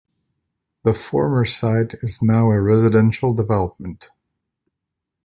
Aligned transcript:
The 0.81 0.95
former 0.95 1.45
site 1.45 1.93
is 2.01 2.23
now 2.23 2.49
a 2.49 2.59
residential 2.59 3.35
development. 3.35 4.09